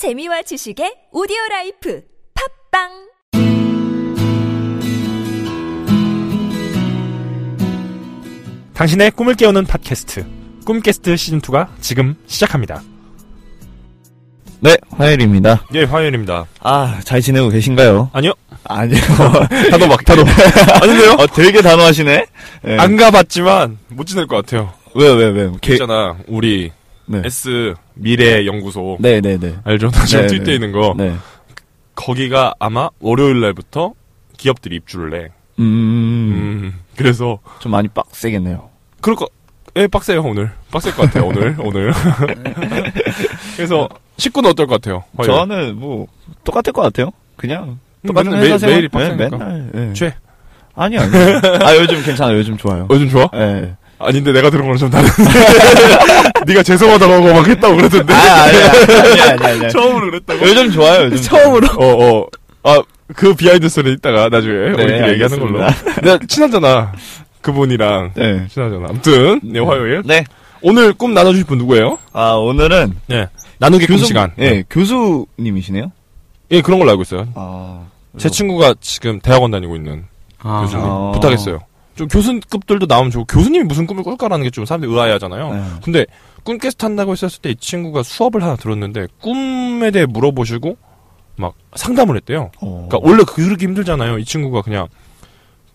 [0.00, 2.00] 재미와 지식의 오디오 life
[2.72, 2.88] 팟빵
[8.72, 10.24] 당신의 꿈을 깨우는 팟캐스트
[10.64, 12.80] 꿈캐스트 시즌 2가 지금 시작합니다.
[14.60, 15.66] 네, 화요일입니다.
[15.74, 16.46] 예, 화요일입니다.
[16.60, 18.08] 아, 잘 지내고 계신가요?
[18.14, 18.32] 아니요.
[18.64, 18.98] 아니요.
[19.70, 20.24] 다도 막, 다도.
[20.80, 21.10] 아닌데요?
[21.18, 22.26] 어, 되게 단호하시네?
[22.62, 22.78] 네.
[22.78, 24.72] 안 가봤지만 못 지낼 것 같아요.
[24.94, 25.52] 왜요, 왜요, 왜요?
[25.60, 26.72] 개- 있잖아, 우리
[27.10, 27.22] 네.
[27.24, 28.96] S 미래 연구소.
[29.00, 29.56] 네, 네, 네.
[29.64, 29.90] 알죠?
[29.90, 30.54] 나 지금 네, 네.
[30.54, 30.94] 있는 거.
[30.96, 31.14] 네.
[31.96, 33.94] 거기가 아마 월요일 날부터
[34.36, 35.28] 기업들이 입주를 해.
[35.58, 38.70] 음, 음, 그래서, 좀 많이 빡세겠네요.
[39.02, 39.28] 그럴 거,
[39.76, 40.50] 예, 빡세요, 오늘.
[40.70, 41.92] 빡셀 것 같아요, 오늘, 오늘.
[43.56, 45.04] 그래서, 식구는 어떨 것 같아요?
[45.16, 45.32] 화요일?
[45.34, 46.06] 저는 뭐,
[46.44, 47.10] 똑같을 것 같아요.
[47.36, 48.74] 그냥, 음, 똑같은 맨날 회사 매- 생활.
[48.76, 49.28] 매일이 빡세니까.
[49.28, 49.92] 네, 맨날, 네.
[49.92, 50.14] 죄.
[50.74, 51.10] 아니, 아니.
[51.62, 52.38] 아, 요즘 괜찮아요.
[52.38, 52.86] 요즘 좋아요.
[52.90, 53.28] 요즘 좋아?
[53.32, 53.74] 네.
[54.00, 55.12] 아닌데 내가 들은 거는 좀 다른데.
[56.46, 58.12] 네가 죄송하다고 막 했다고 그러던데.
[58.14, 59.68] 아, 아니, 아니, 아니, 아니, 아니.
[59.72, 60.46] 처음으로 그랬다고.
[60.46, 61.22] 요즘 좋아요, 요즘.
[61.22, 61.68] 처음으로.
[61.76, 62.26] 어, 어.
[62.62, 62.82] 아,
[63.14, 65.66] 그 behind story 이따가 나중에 우리끼리 얘기하는 걸로.
[66.02, 66.92] 내가 친하잖아.
[67.42, 68.12] 그분이랑.
[68.14, 68.46] 네.
[68.48, 68.86] 친하잖아.
[68.88, 70.02] 아무튼, 네, 화요일.
[70.04, 70.24] 네.
[70.62, 71.98] 오늘 꿈 나눠주실 분 누구예요?
[72.12, 72.94] 아, 오늘은.
[73.06, 73.28] 네.
[73.58, 74.32] 나누기 꿈 시간.
[74.38, 75.92] 예, 교수님이시네요?
[76.50, 77.28] 예, 그런 걸로 알고 있어요.
[77.34, 77.82] 아.
[78.18, 80.04] 제 친구가 지금 대학원 다니고 있는
[80.42, 80.84] 교수님.
[80.84, 81.12] 아.
[81.14, 81.60] 부탁했어요.
[81.96, 85.54] 좀 교수급들도 나오면 좋고, 교수님이 무슨 꿈을 꿀까라는 게 좀 사람들이 의아해 하잖아요.
[85.54, 85.62] 네.
[85.84, 86.06] 근데
[86.44, 90.76] 꿈캐스트 한다고 했었을 때 이 친구가 수업을 하나 들었는데 꿈에 대해 물어보시고
[91.36, 92.50] 막 상담을 했대요.
[92.60, 92.86] 어.
[92.88, 94.18] 그러니까 원래 그러기 힘들잖아요.
[94.18, 94.88] 이 친구가 그냥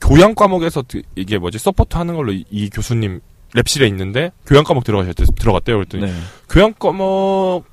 [0.02, 3.20] 교양 과목에서 드- 이게 뭐지 support 하는 걸로 이, 이 교수님
[3.56, 5.78] lab실에 있는데 교양 과목 들어가셨대 들어갔대요.
[5.78, 6.14] 그랬더니 네.
[6.50, 7.64] 교양 과목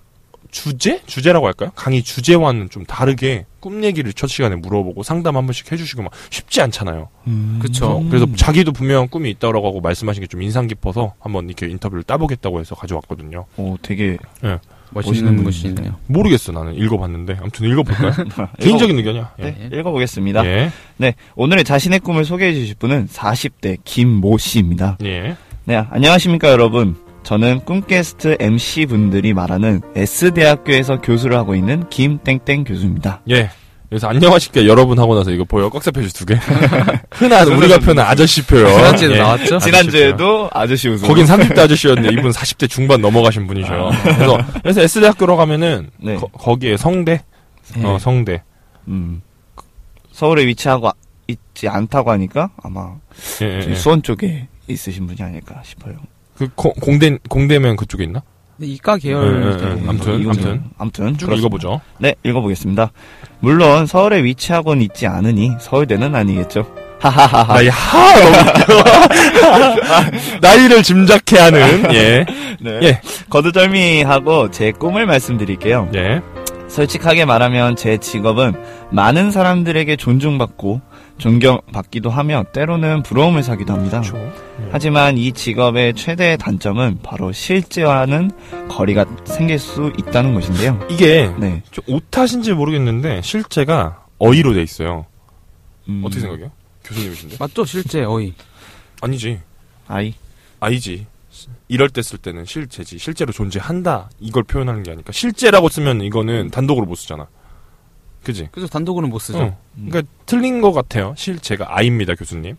[0.51, 1.71] 주제 주제라고 할까요?
[1.75, 6.61] 강의 주제와는 좀 다르게 꿈 얘기를 첫 시간에 물어보고 상담 한 번씩 해주시고 막 쉽지
[6.63, 7.09] 않잖아요.
[7.29, 7.59] 음.
[7.63, 8.05] 그쵸.
[8.11, 12.59] 그래서 자기도 분명 꿈이 있다고 하고 말씀하신 게 좀 인상 깊어서 한번 이렇게 인터뷰를 따보겠다고
[12.61, 13.45] 해서 가져왔거든요.
[13.59, 14.17] 오, 되게
[14.91, 15.95] 멋있는 멋있는 것이네요.
[16.07, 18.13] 모르겠어 나는 읽어봤는데 아무튼 읽어볼까요?
[18.61, 19.35] 개인적인 의견이야.
[19.41, 19.43] 예.
[19.43, 20.45] 네, 읽어보겠습니다.
[20.47, 20.71] 예.
[20.97, 24.99] 네, 오늘의 자신의 꿈을 소개해 주실 분은 40대 김모 씨입니다.
[25.05, 25.37] 예.
[25.65, 26.97] 네, 안녕하십니까 여러분.
[27.23, 33.23] 저는 꿈캐스트 MC 분들이 말하는 S대학교에서 교수를 하고 있는 김땡땡 교수입니다.
[33.31, 33.51] 예.
[33.89, 36.35] 그래서 안녕하십니까 여러분 하고 나서 이거 보여 꺽쇠 표시 두 개.
[37.13, 38.67] 흔한 우리가 표현한 아저씨 표현.
[38.75, 39.19] 지난주에도 예.
[39.19, 39.59] 나왔죠?
[39.59, 41.07] 지난주에도 아저씨 웃음.
[41.07, 43.91] 거긴 30대 아저씨였는데 이분 40대 중반 넘어가신 분이셔요.
[44.03, 46.17] 그래서 그래서 S대학교로 가면은 네.
[46.17, 47.23] 거, 기에 성대,
[47.77, 47.85] 네.
[47.87, 48.43] 어 성대,
[48.89, 49.21] 음,
[50.11, 50.93] 서울에 위치하고 아-
[51.29, 52.95] 있지 않다고 하니까 아마
[53.43, 53.75] 예, 예, 예.
[53.75, 55.97] 수원 쪽에 있으신 분이 아닐까 싶어요.
[56.49, 58.23] 그 고- 공대 공대면 그쪽에 있나?
[58.57, 59.25] 근데 이과 예, 계열.
[59.25, 59.51] 예, 예.
[59.75, 59.83] 네.
[59.89, 60.63] 아무튼, 아무튼.
[60.79, 61.35] 아무튼 쭉 그렇습니다.
[61.39, 61.81] 읽어보죠.
[61.99, 62.91] 네, 읽어보겠습니다.
[63.41, 66.67] 물론 서울에 위치하고는 있지 않으니 서울대는 아니겠죠.
[67.01, 67.55] 하하하하.
[67.55, 68.13] 나이 하.
[70.41, 72.25] 나이를 짐작해하는 예,
[72.61, 72.81] 네.
[72.83, 73.01] 예.
[73.31, 75.89] 거두절미하고 제 꿈을 말씀드릴게요.
[75.95, 76.21] 예.
[76.73, 78.55] 솔직하게 말하면 제 직업은
[78.91, 80.81] 많은 사람들에게 존중받고
[81.19, 84.01] 존경받기도 하며 때로는 부러움을 사기도 합니다.
[84.01, 84.33] 그렇죠.
[84.71, 88.31] 하지만 이 직업의 최대의 단점은 바로 실제와는
[88.71, 90.81] 거리가 생길 수 있다는 것인데요.
[90.91, 91.63] 이게 네.
[91.71, 95.05] 좀 오탓인지 모르겠는데 실제가 어이로 돼 있어요.
[95.91, 96.51] 음, 어떻게 생각해요?
[96.85, 97.37] 교수님이신데?
[97.39, 97.67] 맞죠?
[97.67, 98.33] 실제 어이.
[99.03, 99.41] 아니지.
[99.89, 100.15] 아이.
[100.59, 101.07] 아니지.
[101.69, 102.99] 이럴 때 쓸 때는 실제지.
[102.99, 104.11] 실제로 존재한다.
[104.21, 105.13] 이걸 표현하는 게 아니까.
[105.13, 107.29] 실제라고 쓰면 이거는 단독으로 못 쓰잖아.
[108.25, 108.49] 그지?
[108.53, 109.39] 그래서 단독으로는 못 쓰죠.
[109.79, 109.89] 응.
[109.89, 111.15] 그러니까 틀린 것 같아요.
[111.17, 112.57] 실 제가 아입니다, 교수님.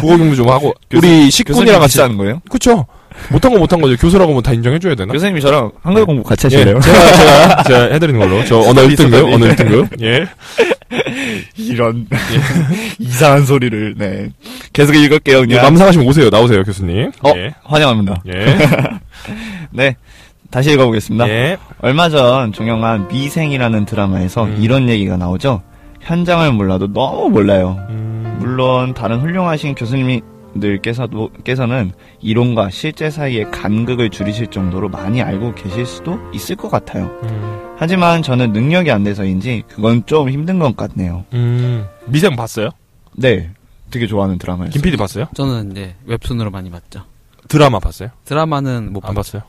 [0.00, 2.40] 국어 공부 좀 하고 우리 식군이랑 같이 하는 거예요?
[2.50, 2.86] 그쵸?
[3.30, 3.96] 못한 거 못한 거죠.
[3.96, 5.12] 교수라고 뭐 다 인정해줘야 되나?
[5.12, 6.80] 교수님이 저랑 한글 공부 같이 예, 하실래요?
[6.80, 8.44] 제가, 제가, 제가 해드리는 걸로.
[8.44, 9.34] 저 언어 스터디, 1등급, 스터디.
[9.34, 10.00] 언어 1등급.
[10.02, 10.26] 예.
[11.56, 12.06] 이런
[12.98, 14.28] 이상한 소리를 네
[14.72, 16.30] 계속 읽을게요 예, 그냥 맘 상하시면 오세요.
[16.30, 17.10] 나오세요, 교수님.
[17.22, 17.54] 어 예.
[17.64, 18.56] 환영합니다 예.
[19.70, 19.96] 네
[20.50, 21.56] 다시 읽어보겠습니다 예.
[21.80, 24.56] 얼마 전 종영한 미생이라는 드라마에서 음.
[24.60, 25.62] 이런 얘기가 나오죠
[26.00, 34.48] 현장을 몰라도 너무 몰라요 음, 물론 다른 훌륭하신 교수님들께서도 께서는 이론과 실제 사이의 간극을 줄이실
[34.48, 40.04] 정도로 많이 알고 계실 수도 있을 것 같아요 음, 하지만 저는 능력이 안 돼서인지 그건
[40.06, 41.86] 좀 힘든 것 같네요 음.
[42.06, 42.70] 미생 봤어요?
[43.12, 43.50] 네
[43.90, 45.26] 되게 좋아하는 드라마였어요 김 PD 봤어요?
[45.34, 47.02] 저는 이제 웹툰으로 많이 봤죠.
[47.48, 48.10] 드라마 봤어요?
[48.24, 49.14] 드라마는 못 안.
[49.16, 49.42] 봤어요?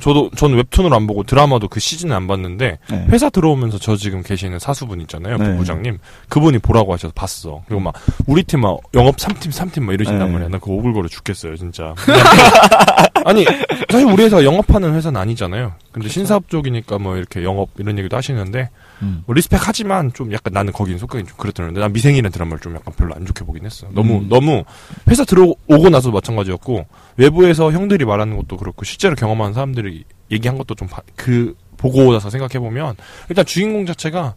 [0.00, 0.02] 음.
[0.02, 3.06] 저도, 전 웹툰으로 안 보고 드라마도 그 시즌은 안 봤는데, 네.
[3.10, 5.36] 회사 들어오면서 저 지금 계시는 사수분 있잖아요.
[5.36, 5.52] 네.
[5.52, 5.98] 부부장님.
[6.28, 7.62] 그분이 보라고 하셔서 봤어.
[7.66, 7.94] 그리고 막,
[8.26, 10.32] 우리 팀 막, 영업 3팀, 3팀 막 이러신단 네.
[10.32, 10.48] 말이야.
[10.48, 11.94] 나 그거 오글거려 죽겠어요, 진짜.
[13.24, 13.44] 아니,
[13.90, 15.74] 사실 우리 회사가 영업하는 회사는 아니잖아요.
[15.92, 18.70] 근데 신사업 쪽이니까 뭐 이렇게 영업 이런 얘기도 하시는데,
[19.02, 19.22] 음.
[19.26, 22.94] 뭐 respect 하지만 좀 약간 나는 거긴 속성이 좀 그렇더라는데, 난 미생이라는 드라마를 좀 약간
[22.96, 23.86] 별로 안 좋게 보긴 했어.
[23.92, 24.28] 너무, 음.
[24.28, 24.64] 너무,
[25.08, 26.86] 회사 들어오고 나서도 마찬가지였고,
[27.16, 32.28] 외부에서 형들이 말하는 것도 그렇고, 실제로 경험한 사람들이 얘기한 것도 좀, 바- 그 보고 나서
[32.28, 32.94] 생각해 보면
[33.30, 34.34] 일단 주인공 자체가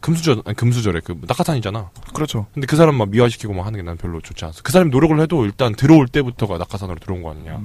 [0.00, 1.90] 금수저 아니 금수저래 그 낙하산이잖아.
[2.14, 2.46] 그렇죠.
[2.54, 4.60] 근데 그 사람 막 미화시키고 막 하는 게 난 별로 좋지 않았어.
[4.62, 7.60] 그 사람이 노력을 해도 일단 들어올 때부터가 낙하산으로 들어온 거 아니냐.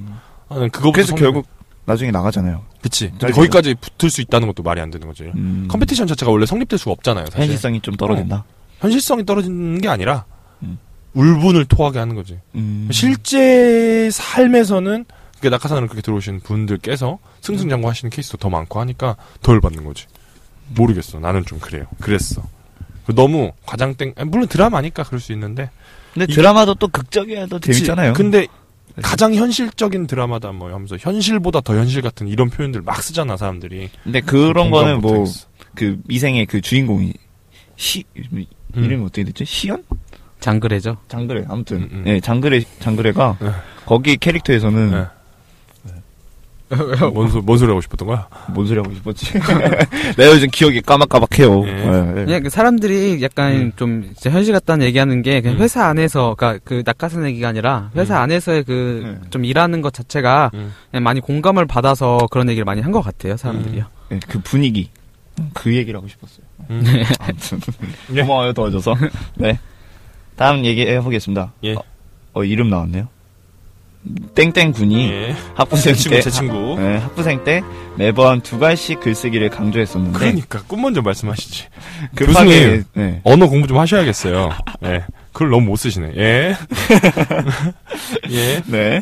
[0.51, 1.31] 아, 난 그거부터 그래서 성공해.
[1.31, 1.47] 결국
[1.85, 2.63] 나중에 나가잖아요.
[2.81, 3.11] 그치.
[3.19, 5.23] 거기까지 붙을 수 있다는 것도 말이 안 되는 거지.
[5.23, 5.67] 음.
[5.69, 7.25] 컴피티션 자체가 원래 성립될 수가 없잖아요.
[7.25, 7.41] 사실.
[7.41, 8.43] 현실성이 좀 떨어진다.
[8.79, 10.25] 현실성이 떨어지는 게 아니라
[10.61, 10.77] 음.
[11.13, 12.39] 울분을 토하게 하는 거지.
[12.55, 12.89] 음.
[12.91, 15.05] 실제 삶에서는
[15.39, 20.05] 그 낙하산으로 그렇게 들어오신 분들께서 승승장구 하시는 케이스도 더 많고 하니까 덜 받는 거지.
[20.75, 21.19] 모르겠어.
[21.19, 21.85] 나는 좀 그래요.
[21.99, 22.43] 그랬어.
[23.15, 24.13] 너무 과장땡.
[24.17, 25.69] 아니, 물론 드라마니까 그럴 수 있는데.
[26.13, 27.73] 근데 드라마도 또 극적이야 도 그치?
[27.73, 28.13] 재밌잖아요.
[28.13, 28.47] 근데
[29.01, 33.89] 가장 현실적인 드라마다 뭐 하면서 현실보다 더 현실 같은 이런 표현들 막 쓰잖아 사람들이.
[34.03, 35.25] 근데 그런 거는 뭐.
[35.75, 37.13] 그 미생의 그 주인공이
[37.75, 38.45] 시 음.
[38.75, 39.45] 이름이 어떻게 됐지?
[39.45, 39.83] 시연?
[40.39, 40.97] 장그래죠.
[41.07, 41.45] 장그래.
[41.47, 42.03] 아무튼 음, 음.
[42.07, 43.51] 예, 장그래 장그래가 네.
[43.85, 45.05] 거기 캐릭터에서는 네.
[47.13, 48.27] 뭔, 소, 뭔 소리 하고 싶었던 거야?
[48.49, 49.33] 뭔 소리 하고 싶었지?
[50.17, 51.65] 내가 요즘 기억이 까막까막해요.
[51.67, 51.69] 예.
[51.69, 52.25] 예, 예.
[52.25, 53.71] 그냥 그 사람들이 약간 음.
[53.75, 55.61] 좀 현실 같다는 얘기하는 게 그냥 음.
[55.61, 58.23] 회사 안에서 그러니까 그 낙하산 얘기가 아니라 회사 음.
[58.23, 59.27] 안에서의 그 네.
[59.29, 60.73] 좀 일하는 것 자체가 음.
[60.91, 63.85] 그냥 많이 공감을 받아서 그런 얘기를 많이 한 것 같아요 사람들이요.
[64.11, 64.89] 예, 그 분위기
[65.53, 66.45] 그 얘기를 하고 싶었어요.
[66.69, 66.83] 음.
[67.19, 67.59] 아무튼
[68.13, 68.21] 예.
[68.21, 68.95] 고마워요 도와줘서.
[69.35, 69.57] 네.
[70.35, 71.53] 다음 얘기 해 보겠습니다.
[71.63, 71.73] 예.
[71.75, 71.83] 어,
[72.33, 73.07] 어, 이름 나왔네요.
[74.33, 75.35] 땡땡 군이 예.
[75.53, 76.75] 학부생 제 친구, 때 제 친구.
[76.79, 77.61] 네, 학부생 때
[77.97, 81.65] 매번 두 갈씩 글쓰기를 강조했었는데 그러니까 꿈 먼저 말씀하시지.
[82.15, 82.83] 급하게 교수님.
[82.93, 83.21] 네.
[83.23, 84.49] 언어 공부 좀 하셔야겠어요.
[84.85, 85.03] 예.
[85.33, 86.13] 그걸 너무 못 쓰시네.
[86.17, 86.55] 예.
[88.31, 88.61] 예.
[88.65, 89.01] 네.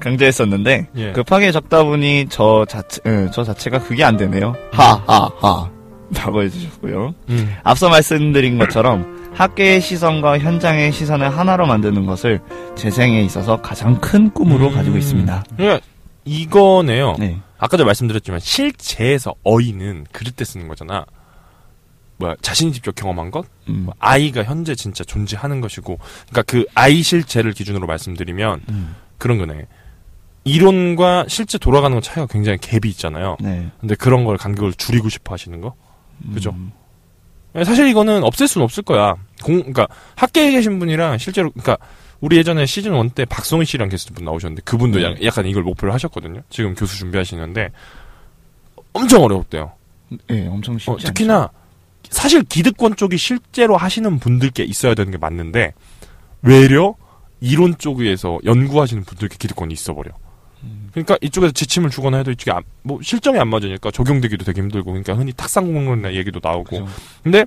[0.00, 1.12] 강조했었는데 예.
[1.12, 4.54] 급하게 적다 보니 저 자체 예, 저 자체가 그게 안 되네요.
[4.72, 5.70] 하하하.
[6.14, 7.14] 라고 해주셨고요.
[7.30, 7.54] 음.
[7.62, 12.40] 앞서 말씀드린 것처럼 학계의 시선과 현장의 시선을 하나로 만드는 것을
[12.76, 14.74] 재생에 있어서 가장 큰 꿈으로 음.
[14.74, 15.44] 가지고 있습니다.
[15.56, 15.84] 그러니까
[16.24, 17.16] 이거네요.
[17.18, 17.38] 네.
[17.58, 21.04] 아까 전에 말씀드렸지만 실제에서 어휘는 그릇 때 쓰는 거잖아.
[22.18, 23.82] 뭐야 자신이 직접 경험한 것, 음.
[23.86, 25.98] 뭐 아이가 현재 진짜 존재하는 것이고,
[26.30, 28.94] 그러니까 그 아이 실체를 기준으로 말씀드리면 음.
[29.18, 29.66] 그런 거네.
[30.44, 33.36] 이론과 실제 돌아가는 건 차이가 굉장히 갭이 있잖아요.
[33.40, 33.68] 네.
[33.80, 35.74] 근데 그런 걸 간격을 줄이고 싶어 하시는 거.
[36.34, 36.50] 그죠?
[36.50, 36.72] 음.
[37.64, 39.14] 사실 이거는 없앨 수는 없을 거야.
[39.42, 41.78] 공, 그러니까 학계에 계신 분이랑 실제로, 그러니까
[42.20, 45.04] 우리 예전에 시즌 1 때 박성희 씨랑 게스트 분 나오셨는데 그분도 네.
[45.04, 46.42] 약- 약간 이걸 목표로 하셨거든요.
[46.50, 47.70] 지금 교수 준비하시는데
[48.92, 49.72] 엄청 어렵대요.
[50.28, 51.06] 네, 엄청 쉽지 어, 않죠.
[51.08, 51.50] 특히나
[52.10, 55.72] 사실 기득권 쪽이 실제로 하시는 분들께 있어야 되는 게 맞는데
[56.42, 56.94] 외려
[57.40, 60.10] 이론 쪽에서 연구하시는 분들께 기득권이 있어버려.
[60.62, 60.88] 음.
[60.92, 65.14] 그러니까 이쪽에서 지침을 주거나 해도 이쪽에 안- 뭐 실정이 안 맞으니까 적용되기도 되게 힘들고 그러니까
[65.14, 66.88] 흔히 탁상공론이나 얘기도 나오고 그죠.
[67.22, 67.44] 근데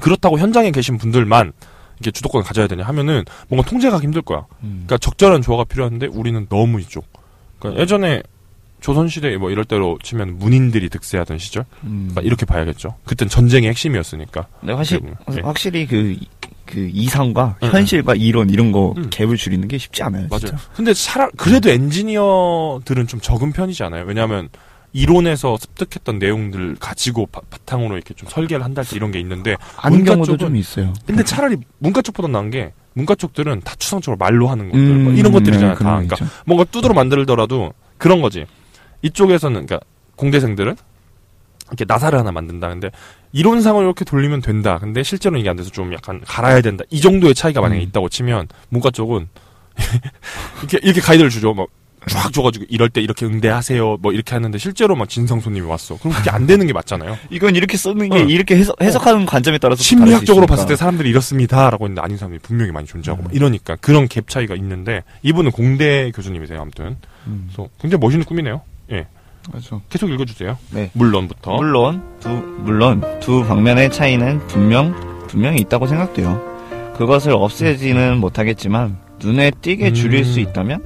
[0.00, 1.52] 그렇다고 현장에 계신 분들만
[2.00, 4.46] 이게 주도권을 가져야 되냐 하면은 뭔가 통제가 힘들 거야.
[4.62, 4.84] 음.
[4.86, 7.06] 그러니까 적절한 조화가 필요한데 우리는 너무 이쪽.
[7.58, 8.22] 그러니까 예전에
[8.80, 12.08] 조선시대 뭐 이럴 때로 치면 문인들이 득세하던 시절 음.
[12.08, 12.94] 그러니까 이렇게 봐야겠죠.
[13.04, 14.46] 그땐 전쟁의 핵심이었으니까.
[14.60, 15.00] 근데 확실,
[15.36, 15.40] 예.
[15.42, 16.16] 확실히 그,
[16.70, 19.10] 그 이상과 응, 현실과 이론 이런 거 음.
[19.10, 20.26] 갭을 줄이는 게 쉽지 않아요.
[20.30, 20.40] 맞아요.
[20.40, 20.56] 진짜.
[20.74, 24.04] 근데 차라 그래도 엔지니어들은 좀 적은 편이지 않아요?
[24.06, 24.48] 왜냐하면
[24.92, 29.56] 이론에서 습득했던 내용들 가지고 바, 탕으로 이렇게 좀 설계를 한달지 이런 게 있는데
[29.88, 30.92] 문과 경우도 쪽은- 좀 있어요.
[31.06, 35.12] 근데 차라리 문과 쪽보다 나은 게 문과 쪽들은 다 추상적으로 말로 하는 것들 음, 뭐
[35.12, 35.70] 이런 것들이잖아요.
[35.70, 35.84] 네, 다.
[35.84, 36.26] 그러니까 있죠.
[36.44, 38.46] 뭔가 두드러 만들더라도 그런 거지.
[39.02, 39.80] 이쪽에서는 그러니까
[40.16, 40.76] 공대생들은
[41.70, 42.68] 이렇게 나사를 하나 만든다.
[42.68, 42.90] 근데
[43.32, 44.78] 이론상을 이렇게 돌리면 된다.
[44.78, 46.84] 근데 실제로는 이게 안 돼서 좀 약간 갈아야 된다.
[46.90, 47.88] 이 정도의 차이가 만약에 음.
[47.88, 49.28] 있다고 치면 문과 쪽은
[50.60, 51.54] 이렇게 이렇게 가이드를 주죠.
[51.54, 51.68] 막
[52.08, 53.98] 쫙 줘가지고 이럴 때 이렇게 응대하세요.
[54.00, 55.98] 뭐 이렇게 하는데 실제로 막 진성 손님이 왔어.
[55.98, 57.18] 그럼 그게 안 되는 게 맞잖아요.
[57.30, 58.22] 이건 이렇게 쓰는 게 어.
[58.22, 60.76] 이렇게 해석, 해석하는 관점에 따라서 심리학적으로 봤을 때.
[60.76, 63.24] 사람들이 이렇습니다라고 했는데 아닌 사람들이 분명히 많이 존재하고 음.
[63.24, 66.60] 막 이러니까 그런 갭 차이가 있는데 이분은 공대 교수님이세요.
[66.60, 66.96] 아무튼
[67.26, 68.62] 음, 그래서 굉장히 멋있는 꿈이네요.
[68.92, 69.06] 예,
[69.52, 69.80] 맞아.
[69.88, 70.58] 계속 읽어주세요.
[70.70, 70.90] 네.
[70.94, 71.56] 물론부터.
[71.56, 74.94] 물론 두 물론 두 방면의 차이는 분명
[75.28, 76.40] 분명히 있다고 생각돼요.
[76.96, 80.24] 그것을 없애지는 못하겠지만 눈에 띄게 줄일 음.
[80.24, 80.84] 수 있다면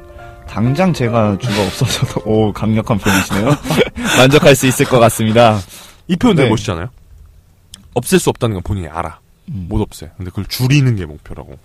[0.49, 3.51] 당장 제가 주가 없어져도 오 강력한 표현이시네요.
[4.19, 5.59] 만족할 수 있을 것 같습니다.
[6.07, 6.51] 이 표현 되게 네.
[6.51, 6.89] 멋있잖아요.
[7.95, 9.19] 없앨 수 없다는 건 본인이 알아.
[9.49, 9.67] 음.
[9.69, 10.11] 못 없애.
[10.17, 11.59] 근데 그걸 줄이는 게 목표라고.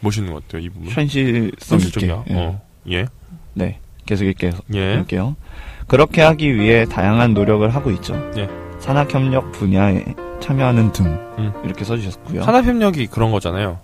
[0.00, 0.62] 멋있는 것 같아요.
[0.62, 0.88] 이 부분.
[0.90, 1.66] 현실성 있게.
[1.68, 2.24] 현실적이야.
[2.30, 2.34] 예.
[2.34, 2.60] 어.
[2.90, 3.06] 예.
[3.54, 4.52] 네, 계속 읽게요.
[4.74, 4.94] 예.
[5.00, 5.36] 읽게요.
[5.86, 8.14] 그렇게 하기 위해 다양한 노력을 하고 있죠.
[8.36, 8.48] 예.
[8.80, 10.04] 산학협력 분야에
[10.40, 11.06] 참여하는 등
[11.38, 11.52] 음.
[11.64, 12.42] 이렇게 써주셨고요.
[12.42, 13.78] 산업협력이 그런 거잖아요.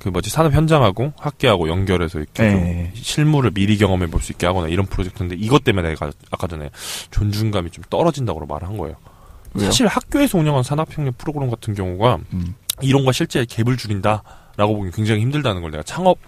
[0.00, 2.90] 그 뭐지 산업 현장하고 학계하고 연결해서 이렇게 좀 네.
[2.94, 6.70] 실무를 미리 경험해 볼 수 있게 하거나 이런 프로젝트인데 이것 때문에 내가 아까 전에
[7.10, 8.96] 존중감이 좀 떨어진다고 말을 한 거예요.
[9.54, 9.66] 왜요?
[9.66, 12.54] 사실 학교에서 운영한 산업협력 프로그램 같은 경우가 음.
[12.80, 16.18] 이론과 실제 갭을 줄인다라고 보기 굉장히 힘들다는 걸 내가 창업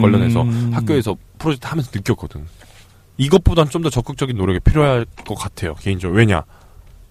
[0.00, 0.70] 관련해서 음.
[0.72, 2.46] 학교에서 프로젝트 하면서 느꼈거든.
[3.16, 5.74] 이것보단 좀 더 적극적인 노력이 필요할 것 같아요.
[5.74, 6.18] 개인적으로.
[6.18, 6.42] 왜냐?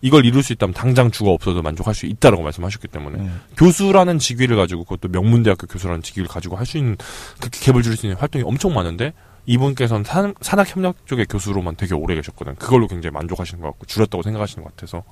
[0.02, 3.30] 이걸 이룰 수 있다면 당장 주가 없어도 만족할 수 있다라고 말씀하셨기 때문에 네.
[3.56, 6.98] 교수라는 직위를 가지고 그것도 명문대학교 교수라는 직위를 가지고 할 수 있는
[7.40, 9.14] 그렇게 갭을 줄일 수 있는 활동이 엄청 많은데
[9.46, 12.56] 이분께서는 산, 산학협력 쪽의 교수로만 되게 오래 계셨거든.
[12.56, 15.04] 그걸로 굉장히 만족하시는 것 같고 줄였다고 생각하시는 것 같아서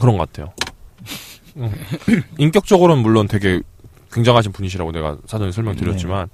[0.00, 0.52] 그런 것 같아요.
[1.56, 1.72] 음.
[2.38, 3.60] 인격적으로는 물론 되게
[4.12, 6.28] 굉장하신 분이시라고 내가 사전에 설명드렸지만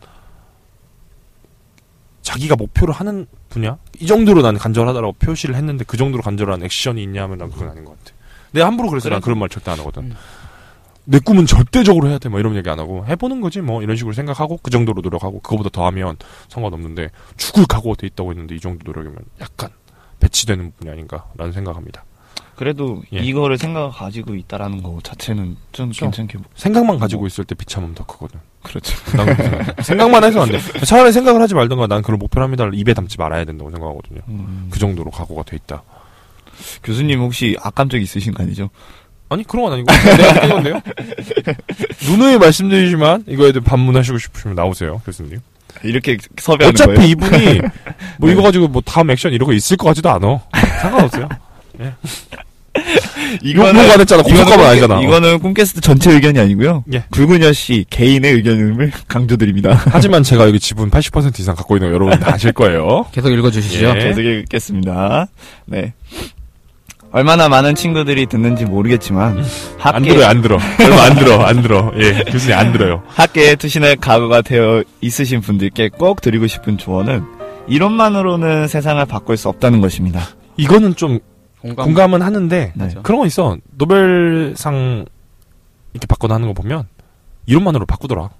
[2.22, 7.38] 자기가 목표로 하는 분야 이 정도로 나는 간절하다라고 표시를 했는데 그 정도로 간절한 액션이 있냐면
[7.38, 8.12] 난 그건 아닌 것 같아.
[8.52, 10.04] 내가 함부로 그래서 난 그래도- 그런 말 절대 안 하거든.
[10.04, 10.16] 음.
[11.08, 12.28] 내 꿈은 절대적으로 해야 돼.
[12.28, 15.68] 뭐 이런 얘기 안 하고 해보는 거지 뭐 이런 식으로 생각하고 그 정도로 노력하고 그거보다
[15.70, 16.16] 더 하면
[16.48, 19.70] 상관없는데 죽을 각오가 돼 있다고 했는데 이 정도 노력이면 약간
[20.18, 22.04] 배치되는 부분이 아닌가라는 생각합니다.
[22.54, 23.18] 그래도 예.
[23.18, 26.04] 이거를 생각 가지고 있다라는 거 자체는 좀 그렇죠.
[26.06, 28.40] 괜찮게 보- 생각만 가지고 있을 때 비참함 더 크거든.
[28.62, 28.96] 그렇죠.
[29.82, 30.58] 생각만 해서 안 돼.
[30.84, 34.20] 차라리 생각을 하지 말던가 난 그걸 목표로 합니다를 입에 담지 말아야 된다고 생각하거든요.
[34.28, 34.68] 음.
[34.70, 35.82] 그 정도로 각오가 돼 있다.
[36.82, 38.70] 교수님 혹시 악감정 있으신 거 아니죠?
[39.28, 40.80] 아니 그런 건 아니고 내가 한 건데요.
[42.08, 45.40] 누누이 말씀드리지만 이거에 대해 반문하시고 싶으시면 나오세요, 교수님.
[45.84, 47.08] 이렇게 섭외하는 어차피 거예요?
[47.10, 47.60] 이분이
[48.18, 50.40] 뭐 이거 가지고 뭐 다음 액션 이런 거 있을 것 같지도 않아.
[50.80, 51.28] 상관없어요.
[53.56, 54.22] 욕안 했잖아.
[54.22, 55.00] 공격감은 꿈- 아니잖아.
[55.02, 56.84] 이거는 꿈캐스트 전체 의견이 아니고요.
[56.92, 57.04] 예.
[57.10, 59.80] 굵은여 씨 개인의 의견을 강조드립니다.
[59.86, 63.06] 하지만 제가 여기 지분 80% 이상 갖고 있는 거 여러분 다 아실 거예요.
[63.12, 63.94] 계속 읽어주시죠.
[63.96, 63.98] 예.
[64.04, 65.26] 계속 읽겠습니다.
[65.66, 65.94] 네.
[67.12, 70.58] 얼마나 많은 친구들이 듣는지 모르겠지만 안 학계 들어요, 안 들어.
[70.80, 71.92] 얼마 안 들어, 안 들어.
[71.98, 73.02] 예, 교수님 안 들어요.
[73.08, 77.24] 학계에 투신할 각오가 되어 있으신 분들께 꼭 드리고 싶은 조언은
[77.68, 80.20] 이론만으로는 세상을 바꿀 수 없다는 것입니다.
[80.58, 81.20] 이거는 좀
[81.66, 81.84] 공감.
[81.84, 82.94] 공감 은 하는데 네.
[83.02, 83.56] 그런 거 있어.
[83.72, 85.04] 노벨상
[85.92, 86.86] 이렇게 받거나 하는 거 보면
[87.46, 88.30] 이론만으로 바꾸더라.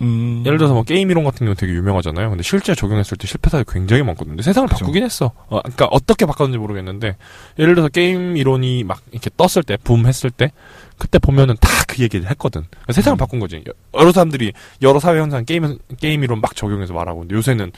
[0.00, 0.42] 음...
[0.44, 2.28] 예를 들어서 뭐 게임 이론 같은 경우 되게 유명하잖아요.
[2.28, 4.42] 근데 실제 적용했을 때 실패 사례 굉장히 많거든요.
[4.42, 4.80] 세상을 그죠.
[4.80, 5.26] 바꾸긴 했어.
[5.48, 7.16] 어, 그러니까 어떻게 바꿨는지 모르겠는데
[7.58, 10.50] 예를 들어서 게임 이론이 막 이렇게 떴을 때, 붐 했을 때
[10.98, 12.64] 그때 보면은 다 그 얘기를 했거든.
[12.68, 13.18] 그러니까 세상을 음.
[13.18, 13.62] 바꾼 거지.
[13.94, 14.52] 여러 사람들이
[14.82, 17.70] 여러 사회 현상 게임 게임 이론 막 적용해서 말하고 근데 요새는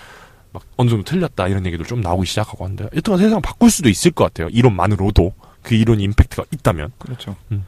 [0.57, 4.11] 막 어느 정도 틀렸다 이런 얘기들 좀 나오기 시작하고 하는데 일단 세상을 바꿀 수도 있을
[4.11, 4.49] 것 같아요.
[4.49, 5.33] 이론만으로도
[5.63, 6.93] 그 이론이 임팩트가 있다면.
[6.99, 7.37] 그렇죠.
[7.53, 7.67] 음.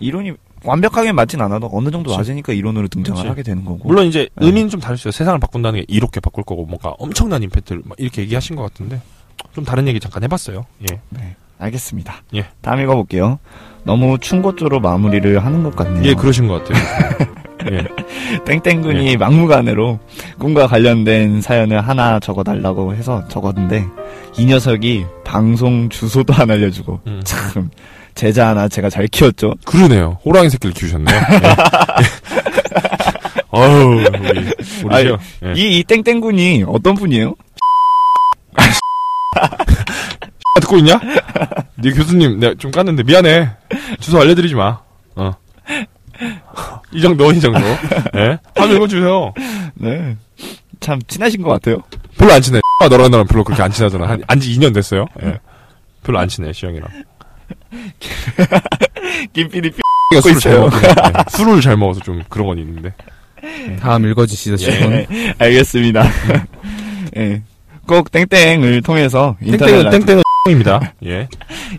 [0.00, 0.32] 이론이
[0.64, 2.16] 완벽하게 맞진 않아도 어느 정도 그치.
[2.16, 3.28] 맞으니까 이론으로 등장을 그치.
[3.28, 3.86] 하게 되는 거고.
[3.86, 4.46] 물론 이제 네.
[4.46, 5.12] 의미는 좀 다를 수 있어요.
[5.12, 9.02] 세상을 바꾼다는 게 이렇게 바꿀 거고 뭔가 엄청난 임팩트를 막 이렇게 얘기하신 것 같은데
[9.52, 10.64] 좀 다른 얘기 잠깐 해봤어요.
[10.90, 11.00] 예.
[11.10, 12.22] 네, 알겠습니다.
[12.36, 12.46] 예.
[12.62, 13.38] 다음 읽어볼게요.
[13.84, 16.04] 너무 충고조로 마무리를 하는 것 같네요.
[16.04, 17.34] 예, 그러신 것 같아요.
[17.70, 17.86] 예.
[18.44, 19.98] 땡땡군이 막무가내로
[20.38, 23.86] 꿈과 관련된 사연을 하나 적어달라고 해서 적었는데
[24.36, 27.20] 이 녀석이 방송 주소도 안 알려주고 음.
[27.24, 27.70] 참
[28.14, 29.54] 제자 하나 제가 잘 키웠죠.
[29.64, 30.18] 그러네요.
[30.24, 31.16] 호랑이 새끼를 키우셨네요.
[31.16, 31.22] 예.
[33.50, 34.08] 어우, 우리,
[34.84, 35.16] 우리.
[35.44, 35.52] 예.
[35.54, 37.34] 이, 이 땡땡군이 어떤 분이에요?
[39.36, 41.00] 아, 듣고 있냐?
[41.76, 43.50] 네 교수님, 내가 좀 깠는데 미안해.
[44.00, 44.83] 주소 알려드리지 마.
[46.94, 46.96] 어.
[46.96, 47.60] 이 정도, 이 정도.
[48.16, 48.38] 예.
[48.54, 49.34] 한번 읽어주세요.
[49.74, 50.16] 네.
[50.80, 51.78] 참 친하신 것 같아요.
[52.16, 52.60] 별로 안 친해.
[52.80, 54.08] 아, 너랑 나랑 별로 그렇게 안 친하잖아.
[54.08, 55.06] 한, 안지 2년 됐어요.
[55.22, 55.38] 예.
[56.02, 56.88] 별로 안 친해, 시영이랑.
[59.32, 59.72] 김PD
[60.20, 60.60] 술을 잘 있어요.
[60.60, 60.92] 먹어서, 예.
[61.28, 62.92] 술을 잘 먹어서 좀 그런 건 있는데.
[63.80, 65.06] 다음 읽어주시죠, 질문.
[65.08, 66.04] 네, 알겠습니다.
[67.16, 67.42] 예.
[67.86, 70.92] 꼭 땡땡을 통해서 인터넷 땡땡은, 라디오, 땡땡은 입니다.
[71.04, 71.28] 예.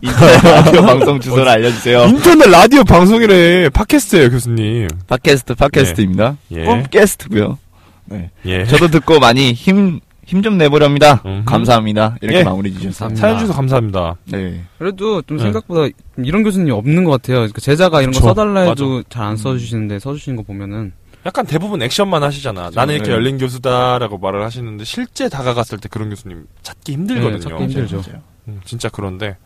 [0.02, 2.06] 인터넷 라디오 방송 주소를 알려주세요.
[2.06, 3.70] 인터넷 라디오 방송이래.
[3.70, 4.88] 팟캐스트예요 교수님.
[5.08, 6.38] 팟캐스트 팟캐스트입니다.
[6.52, 6.66] 예.
[6.66, 7.58] 꿈캐스트고요.
[8.06, 8.30] 네.
[8.46, 8.66] 예.
[8.66, 11.22] 저도 듣고 많이 힘 힘 좀 내보렵니다.
[11.24, 11.46] 음흠.
[11.46, 12.18] 감사합니다.
[12.20, 12.44] 이렇게 예.
[12.44, 12.98] 마무리 주셨습니다.
[13.10, 13.22] 감사합니다.
[13.22, 14.16] 사연 주셔서 감사합니다.
[14.26, 14.64] 네.
[14.80, 15.44] 그래도 좀 네.
[15.44, 15.88] 생각보다
[16.18, 17.38] 이런 교수님 없는 것 같아요.
[17.38, 18.24] 그러니까 제자가 이런 그쵸.
[18.24, 20.94] 거 써달라 해도 잘 안 써주시는데 써주시는 거 보면은
[21.28, 22.72] 약간 대부분 액션만 하시잖아.
[22.74, 23.16] 나는 이렇게 네.
[23.16, 27.34] 열린 교수다라고 말을 하시는데 실제 다가갔을 때 그런 교수님 찾기 힘들거든요.
[27.38, 28.02] 네, 찾기 힘들죠.
[28.48, 29.38] 음, 진짜 그런데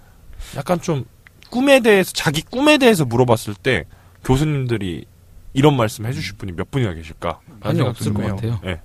[0.55, 1.05] 약간 좀
[1.49, 3.85] 꿈에 대해서 자기 꿈에 대해서 물어봤을 때
[4.23, 5.05] 교수님들이
[5.53, 7.39] 이런 말씀 해주실 분이 몇 분이나 계실까?
[7.61, 8.59] 많이 없을 것 같아요.
[8.65, 8.81] 예.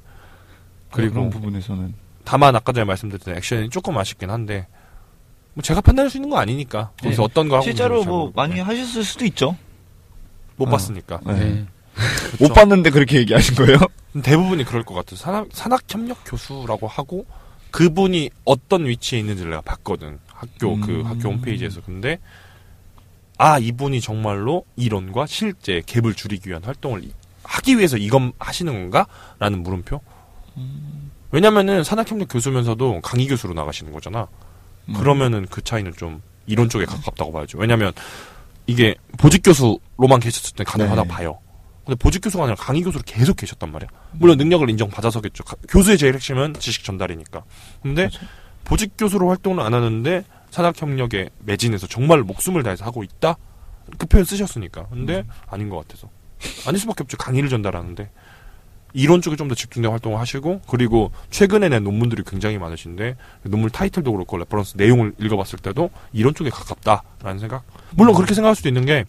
[0.91, 1.95] 그리고 그런 부분에서는
[2.25, 4.67] 다만 아까 전에 말씀드렸던 액션이 조금 아쉽긴 한데
[5.53, 7.25] 뭐 제가 판단할 수 있는 거 아니니까 거기서 네.
[7.25, 8.33] 어떤 거 하고 실제로 뭐.
[8.35, 8.61] 많이 네.
[8.61, 9.57] 하셨을 수도 있죠.
[10.57, 10.73] 못 아.
[10.73, 11.33] 봤으니까 네.
[11.35, 11.67] 네.
[12.41, 13.79] 못 봤는데 그렇게 얘기하신 거예요?
[14.23, 15.17] 대부분이 그럴 것 같아요.
[15.17, 17.27] 산학, 산학협력 교수라고 하고
[17.71, 20.19] 그분이 어떤 위치에 있는지를 내가 봤거든.
[20.53, 21.07] 학교 그 음.
[21.07, 22.19] 학교 홈페이지에서 근데
[23.39, 29.63] 아 이분이 정말로 이론과 실제 갭을 줄이기 위한 활동을 이- 하기 위해서 이건 하시는 건가?라는
[29.63, 30.01] 물음표.
[31.31, 34.29] 왜냐면은 산학협력 교수면서도 강의 교수로 나가시는 거잖아.
[34.97, 37.59] 그러면은 그 차이는 좀 이론 쪽에 가깝다고 봐야죠.
[37.59, 37.93] 왜냐면
[38.67, 41.09] 이게 보직 교수로만 계셨을 때 가능하다 네.
[41.09, 41.39] 봐요.
[41.85, 43.89] 근데 보직 교수가 아니라 강의 교수로 계속 계셨단 말이야.
[44.13, 45.45] 물론 능력을 인정받아서겠죠.
[45.45, 47.43] 가- 교수의 제일 핵심은 지식 전달이니까.
[47.83, 48.09] 근데
[48.65, 50.25] 보직 교수로 활동을 안 하는데
[50.55, 53.37] 산학 협력에 매진해서 정말 목숨을 다해서 하고 있다?
[53.99, 54.87] 그 표현 쓰셨으니까.
[54.87, 56.09] 근데 아닌 것 같아서.
[56.65, 57.17] 아닐 수밖에 없죠.
[57.17, 58.09] 강의를 전달하는데.
[58.93, 64.13] 이론 쪽에 좀 더 집중된 활동을 하시고 그리고 최근에 낸 논문들이 굉장히 많으신데 논문 타이틀도
[64.13, 67.65] 그렇고 reference 내용을 읽어봤을 때도 이론 쪽에 가깝다라는 생각.
[67.91, 69.05] 물론 그렇게 생각할 수도 있는 게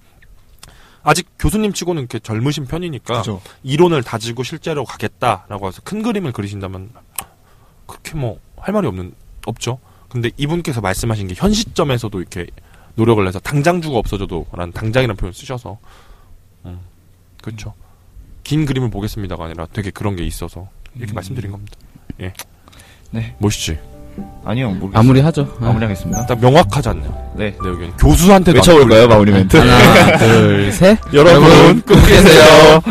[1.04, 3.40] 아직 교수님 치고는 이렇게 젊으신 편이니까 그죠.
[3.62, 6.90] 이론을 다지고 실제로 가겠다라고 해서 큰 그림을 그리신다면
[7.86, 9.14] 그렇게 뭐 할 말이 없는
[9.46, 9.78] 없죠.
[10.10, 12.48] 근데 이분께서 말씀하신 게 현 시점에서도 이렇게
[12.96, 15.78] 노력을 해서 당장 주가 없어져도 라는 당장이라는 표현 을 쓰셔서
[16.66, 16.80] 음,
[17.42, 17.74] 그렇죠.
[18.44, 21.16] 긴 그림을 보겠습니다가 아니라 되게 그런 게 있어서 이렇게 음.
[21.16, 21.76] 말씀드린 겁니다.
[22.22, 22.34] 예.
[23.12, 23.36] 네.
[23.40, 23.78] 멋있지.
[24.46, 24.92] 아니요, 모르겠어요.
[24.94, 25.58] 마무리 하죠.
[25.60, 26.26] 마무리하겠습니다.
[26.26, 27.34] 딱 명확하지 않네요.
[27.36, 27.52] 네.
[27.62, 27.98] 내 의견.
[27.98, 29.58] 교수한테도 안 외쳐볼까요, 마무리 멘트?
[29.58, 30.98] 하나, 둘, 셋.
[31.14, 32.82] 여러분, 여러분, 꿈 깨세요.